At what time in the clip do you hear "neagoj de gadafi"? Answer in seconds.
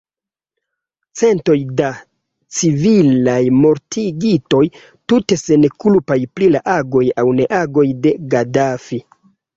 7.43-9.01